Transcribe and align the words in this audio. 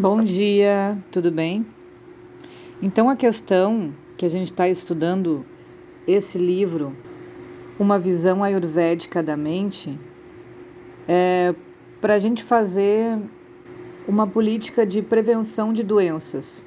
Bom 0.00 0.24
dia, 0.24 0.96
tudo 1.12 1.30
bem? 1.30 1.66
Então, 2.80 3.10
a 3.10 3.14
questão 3.14 3.94
que 4.16 4.24
a 4.24 4.30
gente 4.30 4.50
está 4.50 4.66
estudando 4.66 5.44
esse 6.06 6.38
livro, 6.38 6.96
Uma 7.78 7.98
Visão 7.98 8.42
Ayurvédica 8.42 9.22
da 9.22 9.36
Mente, 9.36 10.00
é 11.06 11.54
para 12.00 12.14
a 12.14 12.18
gente 12.18 12.42
fazer 12.42 13.18
uma 14.08 14.26
política 14.26 14.86
de 14.86 15.02
prevenção 15.02 15.70
de 15.70 15.82
doenças. 15.82 16.64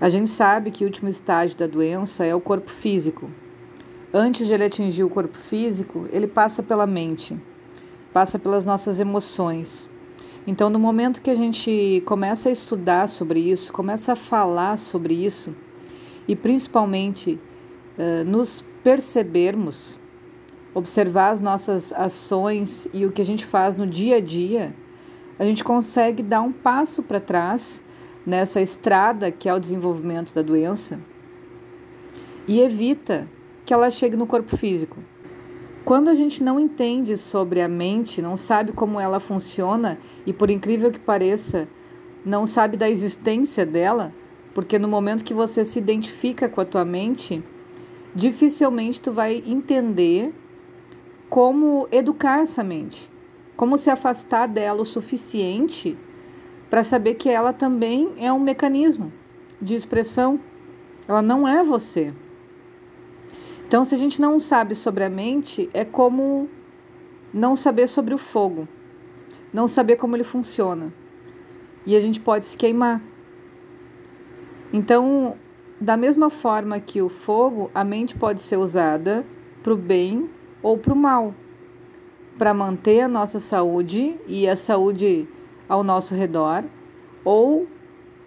A 0.00 0.08
gente 0.08 0.30
sabe 0.30 0.70
que 0.70 0.84
o 0.84 0.86
último 0.86 1.10
estágio 1.10 1.58
da 1.58 1.66
doença 1.66 2.24
é 2.24 2.34
o 2.34 2.40
corpo 2.40 2.70
físico. 2.70 3.30
Antes 4.10 4.46
de 4.46 4.54
ele 4.54 4.64
atingir 4.64 5.04
o 5.04 5.10
corpo 5.10 5.36
físico, 5.36 6.08
ele 6.10 6.28
passa 6.28 6.62
pela 6.62 6.86
mente, 6.86 7.38
passa 8.10 8.38
pelas 8.38 8.64
nossas 8.64 8.98
emoções 8.98 9.92
então, 10.46 10.68
no 10.68 10.78
momento 10.78 11.22
que 11.22 11.30
a 11.30 11.34
gente 11.34 12.02
começa 12.04 12.50
a 12.50 12.52
estudar 12.52 13.08
sobre 13.08 13.40
isso, 13.40 13.72
começa 13.72 14.12
a 14.12 14.16
falar 14.16 14.76
sobre 14.76 15.14
isso, 15.14 15.54
e 16.28 16.36
principalmente 16.36 17.40
uh, 17.98 18.24
nos 18.24 18.62
percebermos, 18.82 19.98
observar 20.74 21.30
as 21.30 21.40
nossas 21.40 21.92
ações 21.92 22.86
e 22.92 23.06
o 23.06 23.12
que 23.12 23.22
a 23.22 23.26
gente 23.26 23.44
faz 23.44 23.76
no 23.76 23.86
dia 23.86 24.16
a 24.16 24.20
dia, 24.20 24.74
a 25.38 25.44
gente 25.44 25.64
consegue 25.64 26.22
dar 26.22 26.42
um 26.42 26.52
passo 26.52 27.02
para 27.02 27.20
trás 27.20 27.82
nessa 28.26 28.60
estrada 28.60 29.30
que 29.30 29.48
é 29.48 29.54
o 29.54 29.58
desenvolvimento 29.58 30.34
da 30.34 30.42
doença 30.42 31.00
e 32.46 32.60
evita 32.60 33.28
que 33.64 33.72
ela 33.72 33.90
chegue 33.90 34.16
no 34.16 34.26
corpo 34.26 34.56
físico. 34.56 34.98
Quando 35.84 36.08
a 36.08 36.14
gente 36.14 36.42
não 36.42 36.58
entende 36.58 37.14
sobre 37.14 37.60
a 37.60 37.68
mente, 37.68 38.22
não 38.22 38.38
sabe 38.38 38.72
como 38.72 38.98
ela 38.98 39.20
funciona 39.20 39.98
e, 40.24 40.32
por 40.32 40.48
incrível 40.48 40.90
que 40.90 40.98
pareça, 40.98 41.68
não 42.24 42.46
sabe 42.46 42.78
da 42.78 42.88
existência 42.88 43.66
dela, 43.66 44.10
porque 44.54 44.78
no 44.78 44.88
momento 44.88 45.22
que 45.22 45.34
você 45.34 45.62
se 45.62 45.78
identifica 45.78 46.48
com 46.48 46.58
a 46.62 46.64
tua 46.64 46.86
mente, 46.86 47.44
dificilmente 48.14 48.98
tu 48.98 49.12
vai 49.12 49.42
entender 49.46 50.32
como 51.28 51.86
educar 51.92 52.40
essa 52.40 52.64
mente, 52.64 53.10
como 53.54 53.76
se 53.76 53.90
afastar 53.90 54.46
dela 54.46 54.80
o 54.80 54.86
suficiente 54.86 55.98
para 56.70 56.82
saber 56.82 57.14
que 57.14 57.28
ela 57.28 57.52
também 57.52 58.10
é 58.16 58.32
um 58.32 58.40
mecanismo 58.40 59.12
de 59.60 59.74
expressão. 59.74 60.40
Ela 61.06 61.20
não 61.20 61.46
é 61.46 61.62
você. 61.62 62.14
Então, 63.66 63.84
se 63.84 63.94
a 63.94 63.98
gente 63.98 64.20
não 64.20 64.38
sabe 64.38 64.74
sobre 64.74 65.04
a 65.04 65.08
mente, 65.08 65.68
é 65.72 65.84
como 65.84 66.48
não 67.32 67.56
saber 67.56 67.88
sobre 67.88 68.14
o 68.14 68.18
fogo, 68.18 68.68
não 69.52 69.66
saber 69.66 69.96
como 69.96 70.14
ele 70.16 70.24
funciona. 70.24 70.92
E 71.84 71.96
a 71.96 72.00
gente 72.00 72.20
pode 72.20 72.44
se 72.44 72.56
queimar. 72.56 73.02
Então, 74.72 75.36
da 75.80 75.96
mesma 75.96 76.30
forma 76.30 76.78
que 76.80 77.02
o 77.02 77.08
fogo, 77.08 77.70
a 77.74 77.84
mente 77.84 78.14
pode 78.14 78.40
ser 78.40 78.56
usada 78.56 79.26
para 79.62 79.72
o 79.72 79.76
bem 79.76 80.30
ou 80.62 80.78
para 80.78 80.92
o 80.92 80.96
mal, 80.96 81.34
para 82.38 82.54
manter 82.54 83.00
a 83.00 83.08
nossa 83.08 83.40
saúde 83.40 84.18
e 84.26 84.48
a 84.48 84.56
saúde 84.56 85.28
ao 85.68 85.82
nosso 85.82 86.14
redor, 86.14 86.64
ou 87.24 87.66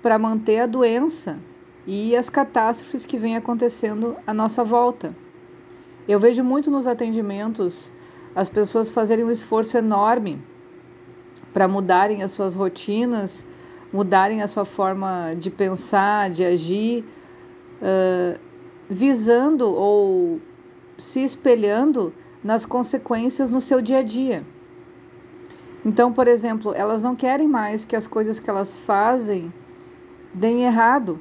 para 0.01 0.19
manter 0.19 0.59
a 0.59 0.65
doença 0.65 1.39
e 1.85 2.15
as 2.15 2.29
catástrofes 2.29 3.05
que 3.05 3.17
vêm 3.17 3.35
acontecendo 3.35 4.15
à 4.25 4.33
nossa 4.33 4.63
volta. 4.63 5.15
Eu 6.07 6.19
vejo 6.19 6.43
muito 6.43 6.71
nos 6.71 6.87
atendimentos 6.87 7.91
as 8.33 8.49
pessoas 8.49 8.89
fazerem 8.89 9.25
um 9.25 9.31
esforço 9.31 9.77
enorme 9.77 10.41
para 11.51 11.67
mudarem 11.67 12.23
as 12.23 12.31
suas 12.31 12.55
rotinas, 12.55 13.45
mudarem 13.91 14.41
a 14.41 14.47
sua 14.47 14.63
forma 14.63 15.33
de 15.37 15.49
pensar, 15.49 16.29
de 16.29 16.45
agir, 16.45 17.03
uh, 17.81 18.39
visando 18.89 19.67
ou 19.67 20.39
se 20.97 21.23
espelhando 21.23 22.13
nas 22.43 22.65
consequências 22.65 23.49
no 23.49 23.59
seu 23.59 23.81
dia 23.81 23.99
a 23.99 24.03
dia. 24.03 24.45
Então, 25.85 26.13
por 26.13 26.27
exemplo, 26.27 26.73
elas 26.73 27.01
não 27.01 27.15
querem 27.15 27.47
mais 27.47 27.83
que 27.83 27.95
as 27.95 28.07
coisas 28.07 28.39
que 28.39 28.49
elas 28.49 28.77
fazem 28.77 29.51
deem 30.33 30.63
errado. 30.63 31.19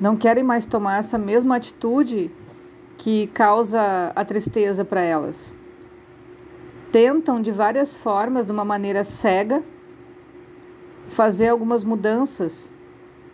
Não 0.00 0.16
querem 0.16 0.44
mais 0.44 0.64
tomar 0.66 0.98
essa 0.98 1.18
mesma 1.18 1.56
atitude 1.56 2.30
que 2.96 3.26
causa 3.28 4.12
a 4.14 4.24
tristeza 4.24 4.84
para 4.84 5.00
elas. 5.00 5.54
Tentam 6.90 7.40
de 7.40 7.50
várias 7.50 7.96
formas, 7.96 8.46
de 8.46 8.52
uma 8.52 8.64
maneira 8.64 9.02
cega, 9.02 9.62
fazer 11.08 11.48
algumas 11.48 11.84
mudanças, 11.84 12.74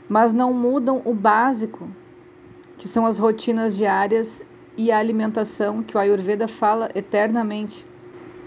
mas 0.08 0.32
não 0.32 0.52
mudam 0.52 1.02
o 1.04 1.12
básico, 1.12 1.88
que 2.76 2.88
são 2.88 3.04
as 3.04 3.18
rotinas 3.18 3.76
diárias 3.76 4.44
e 4.76 4.92
a 4.92 4.98
alimentação 4.98 5.82
que 5.82 5.96
o 5.96 6.00
Ayurveda 6.00 6.46
fala 6.46 6.88
eternamente. 6.94 7.84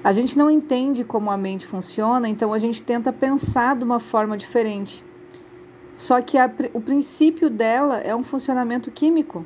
A 0.03 0.13
gente 0.13 0.37
não 0.37 0.49
entende 0.49 1.03
como 1.03 1.29
a 1.29 1.37
mente 1.37 1.67
funciona, 1.67 2.27
então 2.27 2.53
a 2.53 2.57
gente 2.57 2.81
tenta 2.81 3.13
pensar 3.13 3.75
de 3.75 3.83
uma 3.83 3.99
forma 3.99 4.35
diferente. 4.35 5.03
Só 5.95 6.21
que 6.21 6.37
a, 6.37 6.49
o 6.73 6.81
princípio 6.81 7.49
dela 7.49 7.99
é 7.99 8.15
um 8.15 8.23
funcionamento 8.23 8.89
químico. 8.89 9.45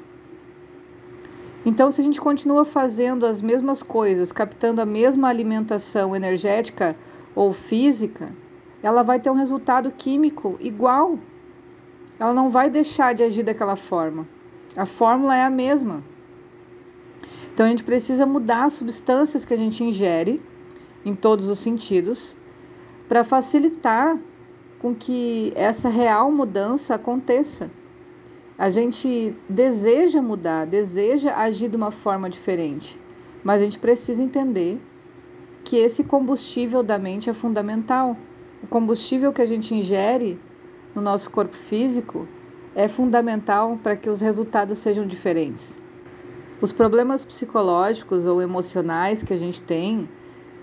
Então, 1.65 1.89
se 1.89 1.99
a 1.99 2.03
gente 2.03 2.21
continua 2.21 2.63
fazendo 2.63 3.25
as 3.25 3.41
mesmas 3.41 3.81
coisas, 3.81 4.31
captando 4.31 4.81
a 4.81 4.85
mesma 4.85 5.27
alimentação 5.27 6.15
energética 6.15 6.95
ou 7.33 7.51
física, 7.51 8.31
ela 8.83 9.01
vai 9.01 9.19
ter 9.19 9.31
um 9.31 9.35
resultado 9.35 9.91
químico 9.91 10.57
igual. 10.59 11.17
Ela 12.19 12.33
não 12.33 12.51
vai 12.51 12.69
deixar 12.69 13.15
de 13.15 13.23
agir 13.23 13.41
daquela 13.41 13.75
forma. 13.75 14.27
A 14.77 14.85
fórmula 14.85 15.35
é 15.35 15.43
a 15.43 15.49
mesma. 15.49 16.03
Então, 17.51 17.65
a 17.65 17.69
gente 17.69 17.83
precisa 17.83 18.27
mudar 18.27 18.65
as 18.65 18.73
substâncias 18.73 19.43
que 19.43 19.53
a 19.53 19.57
gente 19.57 19.83
ingere, 19.83 20.39
em 21.03 21.15
todos 21.15 21.49
os 21.49 21.57
sentidos, 21.57 22.37
para 23.07 23.23
facilitar 23.23 24.19
com 24.77 24.93
que 24.93 25.51
essa 25.55 25.89
real 25.89 26.31
mudança 26.31 26.93
aconteça. 26.93 27.71
A 28.57 28.69
gente 28.69 29.35
deseja 29.49 30.21
mudar, 30.21 30.65
deseja 30.65 31.35
agir 31.35 31.67
de 31.69 31.75
uma 31.75 31.91
forma 31.91 32.29
diferente, 32.29 32.99
mas 33.43 33.61
a 33.61 33.65
gente 33.65 33.79
precisa 33.79 34.23
entender 34.23 34.79
que 35.63 35.75
esse 35.75 36.03
combustível 36.03 36.81
da 36.81 36.97
mente 36.97 37.29
é 37.29 37.33
fundamental. 37.33 38.15
O 38.63 38.67
combustível 38.67 39.33
que 39.33 39.41
a 39.41 39.45
gente 39.45 39.75
ingere 39.75 40.39
no 40.93 41.01
nosso 41.01 41.29
corpo 41.29 41.55
físico 41.55 42.27
é 42.73 42.87
fundamental 42.87 43.77
para 43.83 43.97
que 43.97 44.09
os 44.09 44.21
resultados 44.21 44.77
sejam 44.77 45.05
diferentes. 45.05 45.81
Os 46.61 46.71
problemas 46.71 47.25
psicológicos 47.25 48.25
ou 48.25 48.41
emocionais 48.41 49.21
que 49.21 49.33
a 49.33 49.37
gente 49.37 49.61
tem 49.61 50.09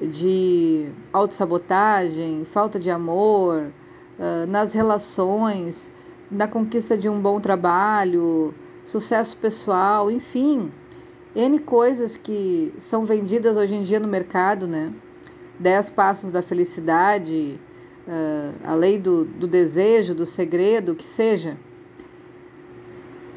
de 0.00 0.91
autossabotagem, 1.12 2.44
falta 2.47 2.81
de 2.81 2.91
amor, 2.91 3.72
nas 4.48 4.72
relações, 4.72 5.92
na 6.32 6.48
conquista 6.48 6.97
de 6.97 7.09
um 7.09 7.20
bom 7.20 7.38
trabalho, 7.38 8.54
sucesso 8.82 9.37
pessoal, 9.37 10.10
enfim, 10.10 10.72
N 11.34 11.59
coisas 11.59 12.16
que 12.16 12.72
são 12.78 13.04
vendidas 13.04 13.56
hoje 13.56 13.75
em 13.75 13.82
dia 13.82 14.00
no 14.00 14.08
mercado, 14.08 14.67
né? 14.67 14.93
Dez 15.58 15.90
passos 15.90 16.31
da 16.31 16.43
felicidade, 16.43 17.61
uh, 18.08 18.58
a 18.64 18.75
lei 18.75 18.99
do, 18.99 19.25
do 19.25 19.46
desejo, 19.46 20.14
do 20.14 20.25
segredo, 20.25 20.96
que 20.96 21.05
seja. 21.05 21.58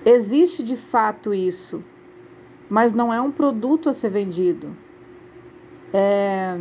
Existe 0.06 0.64
de 0.64 0.78
fato 0.78 1.34
isso, 1.34 1.84
mas 2.70 2.94
não 2.94 3.14
é 3.14 3.20
um 3.20 3.32
produto 3.32 3.90
a 3.90 3.94
ser 3.94 4.10
vendido. 4.10 4.76
É 5.94 6.58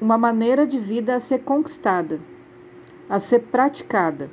uma 0.00 0.18
maneira 0.18 0.66
de 0.66 0.78
vida 0.78 1.16
a 1.16 1.20
ser 1.20 1.40
conquistada, 1.40 2.20
a 3.08 3.18
ser 3.18 3.40
praticada 3.40 4.30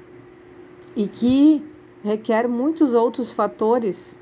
e 0.96 1.08
que 1.08 1.64
requer 2.04 2.48
muitos 2.48 2.94
outros 2.94 3.32
fatores 3.32 4.20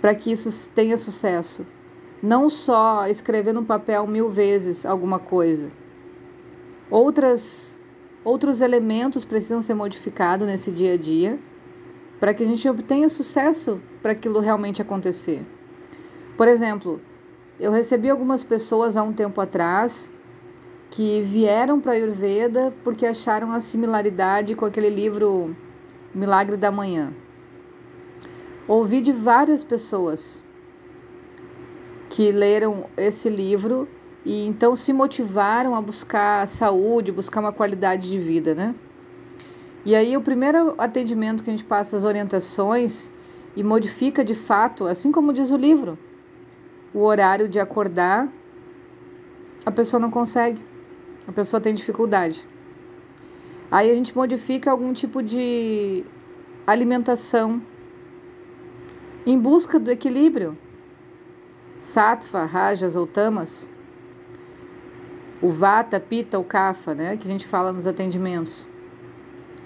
para 0.00 0.14
que 0.14 0.30
isso 0.30 0.68
tenha 0.70 0.96
sucesso. 0.96 1.66
Não 2.22 2.48
só 2.48 3.06
escrever 3.06 3.52
no 3.52 3.64
papel 3.64 4.06
mil 4.06 4.28
vezes 4.28 4.86
alguma 4.86 5.18
coisa. 5.18 5.70
Outras, 6.90 7.78
outros 8.24 8.60
elementos 8.60 9.24
precisam 9.24 9.62
ser 9.62 9.74
modificados 9.74 10.46
nesse 10.46 10.70
dia 10.70 10.94
a 10.94 10.96
dia 10.96 11.38
para 12.18 12.34
que 12.34 12.42
a 12.42 12.46
gente 12.46 12.68
obtenha 12.68 13.08
sucesso 13.08 13.80
para 14.02 14.12
aquilo 14.12 14.40
realmente 14.40 14.82
acontecer. 14.82 15.44
Por 16.36 16.46
exemplo, 16.46 17.00
eu 17.58 17.70
recebi 17.72 18.10
algumas 18.10 18.44
pessoas 18.44 18.96
há 18.96 19.02
um 19.02 19.12
tempo 19.12 19.40
atrás 19.40 20.12
que 20.90 21.22
vieram 21.22 21.80
para 21.80 21.92
a 21.92 21.94
Ayurveda 21.94 22.74
porque 22.82 23.06
acharam 23.06 23.52
a 23.52 23.60
similaridade 23.60 24.56
com 24.56 24.64
aquele 24.64 24.90
livro 24.90 25.56
Milagre 26.12 26.56
da 26.56 26.70
Manhã. 26.72 27.12
Ouvi 28.66 29.00
de 29.00 29.12
várias 29.12 29.62
pessoas 29.62 30.42
que 32.08 32.32
leram 32.32 32.86
esse 32.96 33.30
livro 33.30 33.88
e 34.24 34.44
então 34.46 34.74
se 34.74 34.92
motivaram 34.92 35.76
a 35.76 35.80
buscar 35.80 36.46
saúde, 36.48 37.12
buscar 37.12 37.40
uma 37.40 37.52
qualidade 37.52 38.10
de 38.10 38.18
vida, 38.18 38.54
né? 38.54 38.74
E 39.84 39.94
aí 39.94 40.16
o 40.16 40.20
primeiro 40.20 40.74
atendimento 40.76 41.42
que 41.42 41.50
a 41.50 41.52
gente 41.52 41.64
passa 41.64 41.96
as 41.96 42.04
orientações 42.04 43.12
e 43.56 43.62
modifica 43.62 44.24
de 44.24 44.34
fato, 44.34 44.86
assim 44.86 45.10
como 45.10 45.32
diz 45.32 45.50
o 45.50 45.56
livro, 45.56 45.96
o 46.92 47.00
horário 47.00 47.48
de 47.48 47.58
acordar, 47.58 48.28
a 49.64 49.70
pessoa 49.70 50.00
não 50.00 50.10
consegue, 50.10 50.62
a 51.30 51.32
pessoa 51.32 51.60
tem 51.60 51.72
dificuldade. 51.72 52.44
Aí 53.70 53.88
a 53.88 53.94
gente 53.94 54.16
modifica 54.16 54.68
algum 54.68 54.92
tipo 54.92 55.22
de 55.22 56.04
alimentação 56.66 57.62
em 59.24 59.38
busca 59.38 59.78
do 59.78 59.92
equilíbrio. 59.92 60.58
Sattva, 61.78 62.44
rajas 62.44 62.96
ou 62.96 63.06
tamas. 63.06 63.70
O 65.40 65.50
vata, 65.50 66.00
pita 66.00 66.36
ou 66.36 66.42
kapha, 66.42 66.96
né, 66.96 67.16
que 67.16 67.28
a 67.28 67.30
gente 67.30 67.46
fala 67.46 67.72
nos 67.72 67.86
atendimentos. 67.86 68.66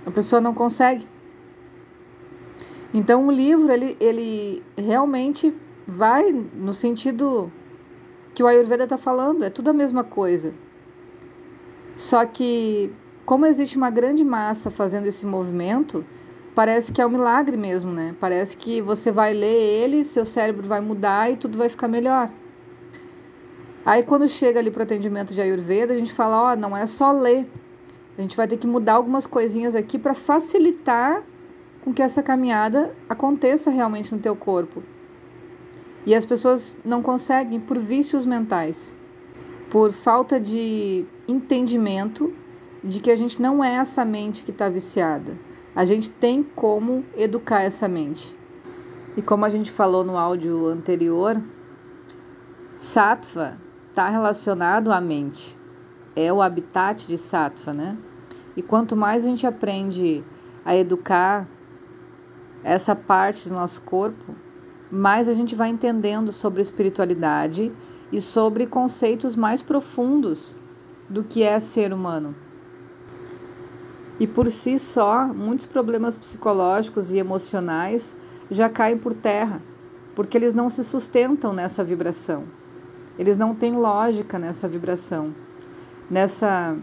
A 0.05 0.11
pessoa 0.11 0.43
não 0.43 0.53
consegue. 0.53 1.09
Então 2.93 3.27
o 3.27 3.31
livro 3.31 3.73
ele, 3.73 3.97
ele 3.99 4.63
realmente 4.77 5.53
vai 5.87 6.31
no 6.31 6.75
sentido 6.75 7.51
que 8.35 8.43
o 8.43 8.47
Ayurveda 8.47 8.85
está 8.85 8.99
falando, 8.99 9.45
é 9.45 9.49
tudo 9.49 9.71
a 9.71 9.73
mesma 9.73 10.05
coisa. 10.05 10.53
Só 11.96 12.25
que 12.26 12.93
como 13.25 13.46
existe 13.46 13.76
uma 13.76 13.91
grande 13.91 14.23
massa 14.25 14.70
fazendo 14.70 15.06
esse 15.06 15.25
movimento, 15.25 16.05
parece 16.55 16.93
que 16.93 17.00
é 17.00 17.06
um 17.06 17.11
milagre 17.11 17.56
mesmo, 17.56 17.91
né? 17.91 18.14
Parece 18.20 18.56
que 18.56 18.82
você 18.82 19.11
vai 19.11 19.32
ler 19.32 19.46
ele, 19.46 20.05
seu 20.05 20.25
cérebro 20.25 20.67
vai 20.67 20.81
mudar 20.81 21.31
e 21.31 21.37
tudo 21.37 21.56
vai 21.56 21.69
ficar 21.69 21.88
melhor. 21.88 22.31
Aí 23.85 24.02
quando 24.02 24.29
chega 24.29 24.58
ali 24.58 24.70
para 24.70 24.81
o 24.81 24.82
atendimento 24.82 25.35
de 25.35 25.41
Ayurveda, 25.41 25.94
a 25.94 25.96
gente 25.96 26.12
fala, 26.12 26.43
ó, 26.43 26.52
oh, 26.52 26.56
não 26.56 26.76
é 26.76 26.87
só 26.87 27.12
ler. 27.12 27.46
A 28.17 28.23
gente 28.23 28.37
vai 28.37 28.46
ter 28.46 28.56
que 28.56 28.67
mudar 28.67 28.94
algumas 28.94 29.26
coisinhas 29.26 29.75
aqui 29.75 29.99
para 29.99 30.14
facilitar 30.14 31.23
com 31.82 31.93
que 31.93 32.00
essa 32.00 32.23
caminhada 32.23 32.94
aconteça 33.08 33.70
realmente 33.70 34.14
no 34.14 34.20
teu 34.20 34.35
corpo. 34.35 34.82
E 36.06 36.14
as 36.14 36.25
pessoas 36.25 36.76
não 36.85 37.02
conseguem 37.02 37.61
por 37.61 37.79
vícios 37.79 38.25
mentais, 38.25 38.96
por 39.75 39.91
falta 39.91 40.38
de 40.38 41.05
entendimento 41.26 42.32
de 42.81 43.00
que 43.00 43.11
a 43.11 43.17
gente 43.17 43.43
não 43.43 43.65
é 43.65 43.75
essa 43.75 44.05
mente 44.05 44.44
que 44.44 44.53
está 44.53 44.69
viciada. 44.69 45.37
A 45.75 45.85
gente 45.85 46.09
tem 46.09 46.44
como 46.44 47.05
educar 47.17 47.62
essa 47.62 47.88
mente. 47.88 48.38
E 49.17 49.21
como 49.21 49.44
a 49.44 49.49
gente 49.49 49.73
falou 49.73 50.05
no 50.05 50.17
áudio 50.17 50.69
anterior, 50.69 51.43
sattva 52.76 53.59
está 53.91 54.09
relacionado 54.09 54.93
à 54.93 55.00
mente. 55.00 55.59
É 56.15 56.32
o 56.32 56.41
habitat 56.41 57.09
de 57.09 57.19
sattva, 57.19 57.73
né? 57.73 57.99
E 58.56 58.62
quanto 58.62 58.94
mais 58.94 59.25
a 59.25 59.29
gente 59.29 59.44
aprende 59.44 60.23
a 60.65 60.77
educar 60.77 61.49
essa 62.62 62.94
parte 62.94 63.49
do 63.49 63.56
nosso 63.56 63.82
corpo, 63.82 64.37
mais 64.88 65.29
a 65.29 65.35
gente 65.35 65.56
vai 65.56 65.69
entendendo 65.69 66.31
sobre 66.31 66.62
espiritualidade 66.62 67.73
e 68.15 68.21
sobre 68.21 68.65
conceitos 68.65 69.35
mais 69.35 69.61
profundos 69.61 70.57
do 71.09 71.25
que 71.25 71.43
é 71.43 71.59
ser 71.59 71.93
humano. 71.93 72.33
E 74.21 74.27
por 74.27 74.49
si 74.53 74.79
só, 74.79 75.27
muitos 75.27 75.67
problemas 75.67 76.17
psicológicos 76.17 77.11
e 77.11 77.19
emocionais 77.19 78.17
já 78.49 78.69
caem 78.69 78.97
por 78.97 79.15
terra, 79.15 79.61
porque 80.15 80.39
eles 80.39 80.55
não 80.55 80.71
se 80.71 80.85
sustentam 80.85 81.53
nessa 81.53 81.83
vibração. 81.83 82.45
Eles 83.19 83.37
não 83.37 83.53
têm 83.53 83.73
lógica 83.73 84.39
nessa 84.39 84.69
vibração, 84.69 85.35
nessa 86.09 86.77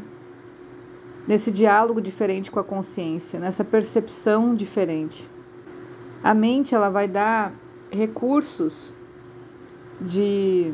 nesse 1.26 1.50
diálogo 1.50 2.02
diferente 2.02 2.52
com 2.52 2.60
a 2.60 2.64
consciência, 2.64 3.40
nessa 3.40 3.64
percepção 3.64 4.54
diferente. 4.54 5.30
A 6.22 6.34
mente 6.34 6.76
ela 6.76 6.90
vai 6.90 7.08
dar 7.08 7.54
recursos 7.90 8.94
de 10.02 10.74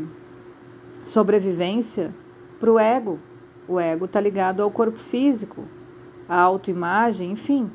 sobrevivência 1.07 2.13
para 2.59 2.71
o 2.71 2.77
ego. 2.77 3.19
O 3.67 3.79
ego 3.79 4.05
está 4.05 4.19
ligado 4.19 4.61
ao 4.61 4.69
corpo 4.69 4.99
físico, 4.99 5.65
à 6.27 6.39
autoimagem, 6.39 7.31
enfim. 7.31 7.71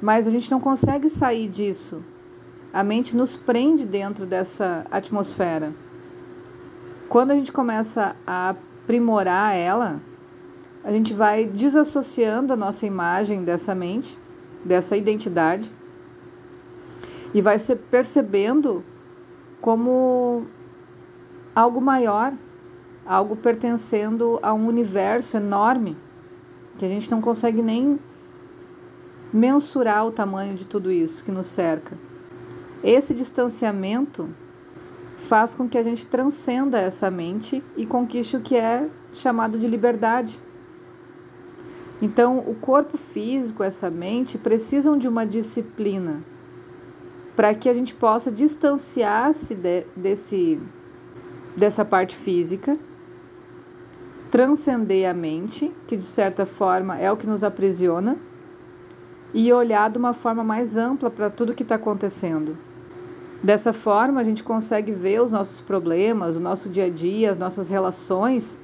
Mas 0.00 0.26
a 0.26 0.30
gente 0.30 0.50
não 0.50 0.60
consegue 0.60 1.10
sair 1.10 1.48
disso. 1.48 2.04
A 2.72 2.84
mente 2.84 3.16
nos 3.16 3.36
prende 3.36 3.84
dentro 3.84 4.26
dessa 4.26 4.86
atmosfera. 4.90 5.74
Quando 7.08 7.32
a 7.32 7.34
gente 7.34 7.50
começa 7.50 8.14
a 8.24 8.50
aprimorar 8.50 9.56
ela, 9.56 10.00
a 10.84 10.92
gente 10.92 11.12
vai 11.12 11.44
desassociando 11.44 12.52
a 12.52 12.56
nossa 12.56 12.86
imagem 12.86 13.42
dessa 13.42 13.74
mente, 13.74 14.18
dessa 14.64 14.96
identidade, 14.96 15.70
e 17.34 17.42
vai 17.42 17.58
se 17.58 17.74
percebendo 17.74 18.84
como 19.60 20.46
algo 21.54 21.80
maior, 21.80 22.32
algo 23.04 23.36
pertencendo 23.36 24.38
a 24.42 24.52
um 24.52 24.66
universo 24.66 25.36
enorme 25.36 25.96
que 26.78 26.84
a 26.84 26.88
gente 26.88 27.10
não 27.10 27.20
consegue 27.20 27.60
nem 27.60 27.98
mensurar 29.32 30.06
o 30.06 30.10
tamanho 30.10 30.54
de 30.54 30.66
tudo 30.66 30.90
isso 30.90 31.22
que 31.22 31.30
nos 31.30 31.46
cerca. 31.46 31.96
Esse 32.82 33.14
distanciamento 33.14 34.28
faz 35.16 35.54
com 35.54 35.68
que 35.68 35.76
a 35.76 35.82
gente 35.82 36.06
transcenda 36.06 36.78
essa 36.78 37.10
mente 37.10 37.62
e 37.76 37.84
conquiste 37.84 38.36
o 38.36 38.40
que 38.40 38.56
é 38.56 38.88
chamado 39.12 39.58
de 39.58 39.66
liberdade. 39.66 40.40
Então, 42.00 42.38
o 42.38 42.54
corpo 42.54 42.96
físico, 42.96 43.62
essa 43.62 43.90
mente, 43.90 44.38
precisam 44.38 44.96
de 44.96 45.06
uma 45.06 45.26
disciplina 45.26 46.24
para 47.36 47.54
que 47.54 47.68
a 47.68 47.72
gente 47.74 47.94
possa 47.94 48.32
distanciar-se 48.32 49.54
de, 49.54 49.86
desse, 49.94 50.58
dessa 51.60 51.84
parte 51.84 52.16
física, 52.16 52.76
transcender 54.30 55.08
a 55.08 55.12
mente, 55.12 55.70
que 55.86 55.96
de 55.96 56.04
certa 56.04 56.46
forma 56.46 56.98
é 56.98 57.12
o 57.12 57.16
que 57.16 57.26
nos 57.26 57.44
aprisiona, 57.44 58.16
e 59.32 59.52
olhar 59.52 59.90
de 59.90 59.98
uma 59.98 60.12
forma 60.12 60.42
mais 60.42 60.76
ampla 60.76 61.10
para 61.10 61.30
tudo 61.30 61.54
que 61.54 61.62
está 61.62 61.76
acontecendo. 61.76 62.56
Dessa 63.42 63.72
forma, 63.72 64.20
a 64.20 64.24
gente 64.24 64.42
consegue 64.42 64.90
ver 64.90 65.22
os 65.22 65.30
nossos 65.30 65.60
problemas, 65.60 66.36
o 66.36 66.40
nosso 66.40 66.68
dia 66.68 66.86
a 66.86 66.90
dia, 66.90 67.30
as 67.30 67.38
nossas 67.38 67.68
relações 67.68 68.58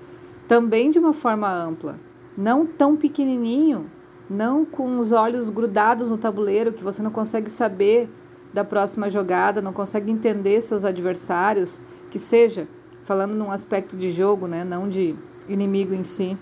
também 0.49 0.91
de 0.91 0.99
uma 0.99 1.13
forma 1.13 1.53
ampla, 1.53 1.99
não 2.37 2.65
tão 2.65 2.97
pequenininho, 2.97 3.91
não 4.29 4.65
com 4.65 4.99
os 4.99 5.13
olhos 5.13 5.51
grudados 5.51 6.11
no 6.11 6.17
tabuleiro 6.19 6.73
que 6.73 6.83
você 6.83 7.03
não 7.03 7.11
consegue 7.11 7.51
saber 7.51 8.09
da 8.55 8.65
próxima 8.65 9.11
jogada, 9.11 9.61
não 9.61 9.73
consegue 9.73 10.11
entender 10.11 10.61
seus 10.61 10.85
adversários, 10.85 11.81
que 12.11 12.19
seja 12.19 12.69
falando 13.07 13.37
num 13.37 13.53
aspecto 13.53 13.97
de 13.97 14.11
jogo, 14.11 14.49
né, 14.49 14.65
não 14.65 14.89
de 14.89 15.15
inimigo 15.49 15.95
em 15.95 16.03
si. 16.03 16.37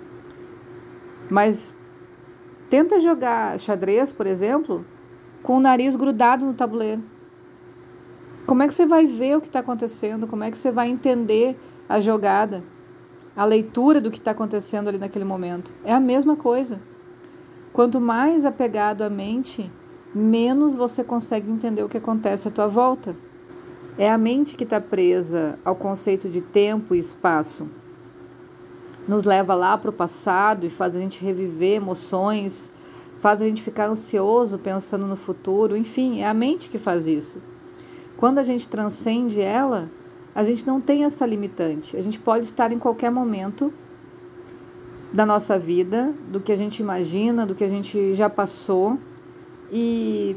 Mas 1.30 1.76
tenta 2.70 2.98
jogar 2.98 3.58
xadrez, 3.58 4.14
por 4.14 4.26
exemplo, 4.26 4.84
com 5.42 5.58
o 5.58 5.60
nariz 5.60 5.94
grudado 5.94 6.46
no 6.46 6.54
tabuleiro. 6.54 7.02
Como 8.46 8.62
é 8.62 8.66
que 8.66 8.72
você 8.72 8.86
vai 8.86 9.06
ver 9.06 9.36
o 9.36 9.42
que 9.42 9.46
está 9.46 9.60
acontecendo? 9.60 10.26
Como 10.26 10.42
é 10.42 10.50
que 10.50 10.56
você 10.56 10.72
vai 10.72 10.88
entender 10.88 11.54
a 11.86 12.00
jogada, 12.00 12.64
a 13.36 13.44
leitura 13.44 14.00
do 14.00 14.10
que 14.10 14.18
está 14.18 14.30
acontecendo 14.30 14.88
ali 14.88 14.96
naquele 14.96 15.24
momento? 15.24 15.74
É 15.84 15.92
a 15.92 16.00
mesma 16.00 16.34
coisa. 16.34 16.80
Quanto 17.74 18.00
mais 18.00 18.46
apegado 18.46 19.02
à 19.02 19.10
mente, 19.10 19.70
menos 20.14 20.76
você 20.76 21.04
consegue 21.04 21.50
entender 21.50 21.82
o 21.82 21.88
que 21.90 21.98
acontece 21.98 22.48
à 22.48 22.50
tua 22.50 22.68
volta. 22.68 23.14
É 23.96 24.10
a 24.10 24.18
mente 24.18 24.56
que 24.56 24.64
está 24.64 24.80
presa 24.80 25.58
ao 25.64 25.76
conceito 25.76 26.28
de 26.28 26.40
tempo 26.40 26.94
e 26.94 26.98
espaço. 26.98 27.68
Nos 29.06 29.24
leva 29.24 29.54
lá 29.54 29.78
para 29.78 29.90
o 29.90 29.92
passado 29.92 30.66
e 30.66 30.70
faz 30.70 30.96
a 30.96 30.98
gente 30.98 31.22
reviver 31.22 31.76
emoções, 31.76 32.70
faz 33.18 33.40
a 33.40 33.44
gente 33.44 33.62
ficar 33.62 33.86
ansioso 33.86 34.58
pensando 34.58 35.06
no 35.06 35.16
futuro, 35.16 35.76
enfim, 35.76 36.20
é 36.20 36.28
a 36.28 36.34
mente 36.34 36.68
que 36.68 36.78
faz 36.78 37.06
isso. 37.06 37.40
Quando 38.16 38.38
a 38.38 38.42
gente 38.42 38.66
transcende 38.66 39.40
ela, 39.40 39.90
a 40.34 40.42
gente 40.42 40.66
não 40.66 40.80
tem 40.80 41.04
essa 41.04 41.24
limitante. 41.24 41.96
A 41.96 42.02
gente 42.02 42.18
pode 42.18 42.44
estar 42.44 42.72
em 42.72 42.78
qualquer 42.78 43.10
momento 43.10 43.72
da 45.12 45.24
nossa 45.24 45.56
vida, 45.56 46.12
do 46.28 46.40
que 46.40 46.50
a 46.50 46.56
gente 46.56 46.80
imagina, 46.80 47.46
do 47.46 47.54
que 47.54 47.62
a 47.62 47.68
gente 47.68 48.14
já 48.14 48.28
passou 48.28 48.98
e 49.70 50.36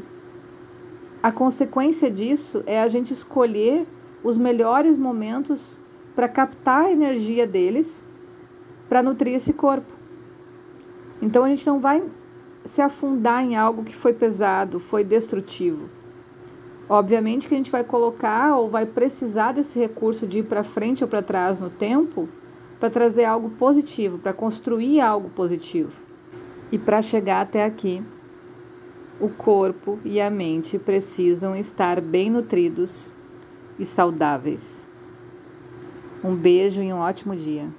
a 1.21 1.31
consequência 1.31 2.11
disso 2.11 2.63
é 2.65 2.81
a 2.81 2.87
gente 2.87 3.11
escolher 3.11 3.87
os 4.23 4.37
melhores 4.37 4.97
momentos 4.97 5.81
para 6.15 6.27
captar 6.27 6.85
a 6.85 6.91
energia 6.91 7.47
deles 7.47 8.05
para 8.87 9.03
nutrir 9.03 9.35
esse 9.35 9.53
corpo. 9.53 9.93
Então 11.21 11.43
a 11.43 11.49
gente 11.49 11.65
não 11.65 11.79
vai 11.79 12.03
se 12.63 12.81
afundar 12.81 13.43
em 13.43 13.55
algo 13.55 13.83
que 13.83 13.95
foi 13.95 14.13
pesado, 14.13 14.79
foi 14.79 15.03
destrutivo. 15.03 15.87
Obviamente 16.89 17.47
que 17.47 17.53
a 17.53 17.57
gente 17.57 17.71
vai 17.71 17.83
colocar 17.83 18.55
ou 18.55 18.69
vai 18.69 18.85
precisar 18.85 19.51
desse 19.51 19.77
recurso 19.77 20.25
de 20.25 20.39
ir 20.39 20.43
para 20.43 20.63
frente 20.63 21.03
ou 21.03 21.09
para 21.09 21.21
trás 21.21 21.59
no 21.59 21.69
tempo 21.69 22.29
para 22.79 22.89
trazer 22.89 23.25
algo 23.25 23.49
positivo, 23.51 24.19
para 24.19 24.33
construir 24.33 25.01
algo 25.01 25.29
positivo. 25.29 26.01
E 26.71 26.77
para 26.77 27.01
chegar 27.01 27.41
até 27.41 27.63
aqui, 27.65 28.03
o 29.19 29.29
corpo 29.29 29.99
e 30.05 30.21
a 30.21 30.29
mente 30.29 30.77
precisam 30.77 31.55
estar 31.55 31.99
bem 32.01 32.29
nutridos 32.29 33.13
e 33.79 33.85
saudáveis. 33.85 34.87
Um 36.23 36.35
beijo 36.35 36.81
e 36.81 36.91
um 36.91 36.97
ótimo 36.97 37.35
dia. 37.35 37.69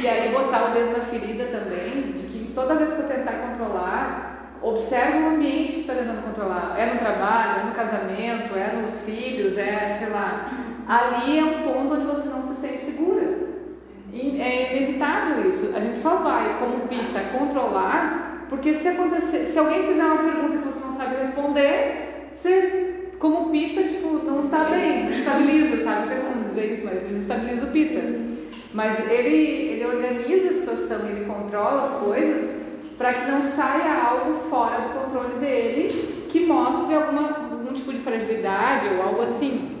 E 0.00 0.08
aí 0.08 0.32
botar 0.32 0.70
o 0.70 0.74
dedo 0.74 0.92
na 0.92 1.04
ferida 1.04 1.46
também, 1.46 2.12
de 2.12 2.26
que 2.26 2.52
toda 2.54 2.74
vez 2.74 2.94
que 2.94 3.00
eu 3.02 3.08
tentar 3.08 3.32
controlar, 3.32 4.36
observe 4.62 5.18
o 5.18 5.28
ambiente 5.28 5.72
que 5.72 5.80
está 5.80 5.94
tentando 5.94 6.22
controlar. 6.22 6.74
É 6.78 6.92
no 6.92 6.98
trabalho, 6.98 7.60
é 7.60 7.64
no 7.64 7.72
casamento, 7.72 8.56
é 8.56 8.72
nos 8.80 9.00
filhos, 9.02 9.56
é, 9.58 9.96
sei 9.98 10.08
lá. 10.08 10.50
Ali 10.86 11.38
é 11.38 11.44
um 11.44 11.62
ponto 11.62 11.94
onde 11.94 12.06
você 12.06 12.28
não 12.28 12.42
se 12.42 12.54
sente 12.54 12.78
segura. 12.78 13.46
É 14.12 14.76
inevitável 14.76 15.48
isso. 15.48 15.76
A 15.76 15.80
gente 15.80 15.96
só 15.98 16.16
vai, 16.16 16.56
como 16.58 16.88
pita, 16.88 17.20
controlar, 17.36 18.46
porque 18.48 18.74
se 18.74 18.88
acontecer, 18.88 19.46
se 19.46 19.58
alguém 19.58 19.86
fizer 19.86 20.04
uma 20.04 20.22
pergunta 20.22 20.56
que 20.56 20.64
você 20.64 20.80
não 20.80 20.96
sabe 20.96 21.16
responder, 21.16 22.30
você, 22.34 23.10
como 23.18 23.50
pita, 23.50 23.82
tipo, 23.82 24.08
não 24.24 24.40
está 24.40 24.64
bem, 24.64 25.06
desestabiliza, 25.06 25.84
sabe? 25.84 26.00
Não 26.00 26.08
sei 26.08 26.18
como 26.20 26.44
dizer 26.44 26.72
isso, 26.72 26.84
mas 26.84 27.02
desestabiliza 27.02 27.66
o 27.66 27.70
pita. 27.70 28.35
Mas 28.76 29.10
ele, 29.10 29.70
ele 29.72 29.86
organiza 29.86 30.50
a 30.50 30.52
situação, 30.52 31.08
ele 31.08 31.24
controla 31.24 31.80
as 31.80 31.92
coisas 31.92 32.56
para 32.98 33.14
que 33.14 33.30
não 33.30 33.40
saia 33.40 34.04
algo 34.06 34.34
fora 34.50 34.82
do 34.82 35.00
controle 35.00 35.38
dele 35.38 35.88
que 36.28 36.44
mostre 36.44 36.94
alguma, 36.94 37.28
algum 37.52 37.72
tipo 37.72 37.90
de 37.90 38.00
fragilidade 38.00 38.88
ou 38.94 39.02
algo 39.02 39.22
assim. 39.22 39.75